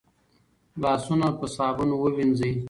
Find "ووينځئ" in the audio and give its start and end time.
1.93-2.53